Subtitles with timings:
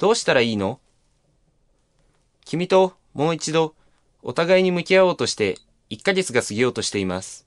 [0.00, 0.80] どうしたらいいの？
[2.46, 3.74] 君ともう一度
[4.22, 5.58] お互いに向き合おうとして
[5.90, 7.46] 1ヶ月が過ぎようとしています。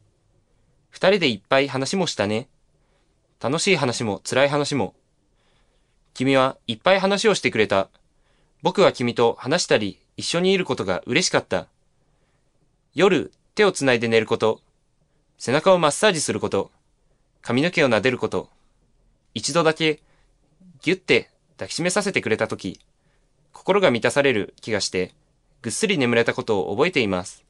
[0.91, 2.47] 二人でいっぱい話もしたね。
[3.41, 4.93] 楽しい話も辛い話も。
[6.13, 7.89] 君はいっぱい話をしてくれた。
[8.61, 11.65] 僕は君と話したり一緒にいることが嬉しかった。
[12.93, 14.61] 夜手をつないで寝ること。
[15.39, 16.69] 背中をマッサージすること。
[17.41, 18.51] 髪の毛を撫でること。
[19.33, 20.03] 一度だけ
[20.83, 22.79] ギュッて抱きしめさせてくれたとき、
[23.51, 25.13] 心が満たされる気がして、
[25.61, 27.43] ぐっすり眠れたことを覚えています。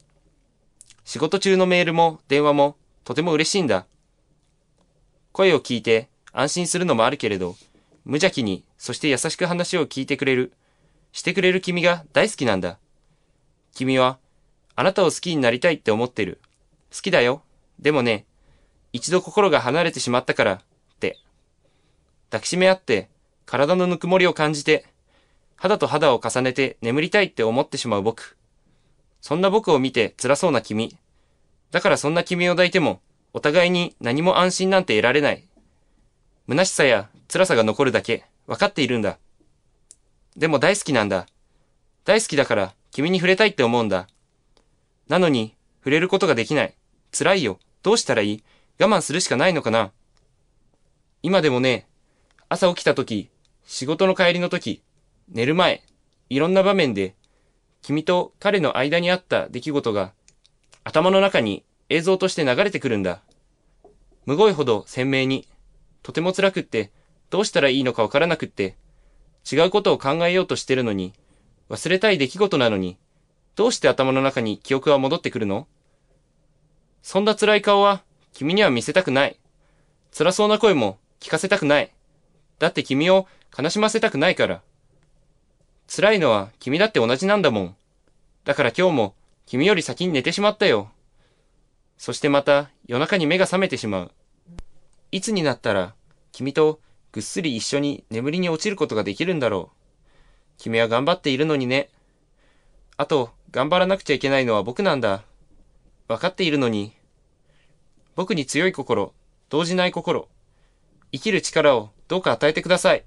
[1.04, 3.86] 仕事中のメールも電話もとても嬉しいんだ。
[5.32, 7.56] 声を聞いて安心するのもあるけれど、
[8.04, 10.52] 無邪気に、そして優しく話を聞いてくれる、
[11.12, 12.78] してくれる君が大好きなんだ。
[13.74, 14.18] 君は、
[14.76, 16.40] あなたを好きになりたいって思ってる。
[16.94, 17.42] 好きだよ。
[17.78, 18.26] でもね、
[18.92, 20.58] 一度心が離れてしまったから、っ
[21.00, 21.18] て。
[22.30, 23.08] 抱きしめ合って、
[23.46, 24.86] 体のぬくもりを感じて、
[25.56, 28.36] 肌と肌を重ねて眠りたいって思ってしまう僕。
[29.20, 30.96] そんな僕を見て辛そうな君。
[31.70, 33.00] だからそんな君を抱いても、
[33.32, 35.48] お互いに何も安心なんて得られない。
[36.46, 39.18] 虚しさや辛さが残るだけ、分かっているんだ。
[40.36, 41.26] でも大好きなんだ。
[42.04, 44.08] 大好きだから、君に触れたいって思うんだ。
[45.08, 46.74] なのに、触れることができない。
[47.16, 47.58] 辛いよ。
[47.82, 48.44] どうしたらいい？
[48.78, 49.92] 我慢するしかないのかな
[51.22, 51.86] 今でもね、
[52.48, 53.30] 朝起きた時、
[53.64, 54.82] 仕事の帰りの時、
[55.28, 55.82] 寝る前、
[56.28, 57.14] いろんな場面で、
[57.82, 60.12] 君と彼の間にあった出来事が、
[60.84, 63.22] 頭の中に映像として流れてくるんだ。
[64.26, 65.48] むごいほど鮮明に、
[66.02, 66.92] とても辛くって、
[67.30, 68.76] どうしたらいいのかわからなくって、
[69.50, 71.12] 違うことを考えようとしてるのに、
[71.70, 72.98] 忘れたい出来事なのに、
[73.56, 75.66] どうして頭の中に記憶は戻ってくるの？
[77.02, 79.38] そんな辛い顔は、君には見せたくない。
[80.16, 81.92] 辛そうな声も聞かせたくない。
[82.58, 83.26] だって君を
[83.56, 84.62] 悲しませたくないから。
[85.86, 87.76] 辛いのは君だって同じなんだもん。
[88.44, 89.14] だから今日も
[89.46, 90.90] 君より先に寝てしまったよ。
[91.96, 94.12] そしてまた夜中に目が覚めてしまう。
[95.12, 95.94] いつになったら
[96.32, 96.80] 君と
[97.12, 99.84] ぐっすり一緒に眠りに落ちることができるんだろう。
[100.58, 101.90] 君は頑張っているのにね。
[102.96, 105.22] あと、頑張らなくちゃいけないのは僕なんだ。
[106.08, 106.92] わかっているのに。
[108.16, 109.12] 僕に強い心、
[109.48, 110.28] 動じない心、
[111.12, 113.04] 生きる力をどうか与えてください。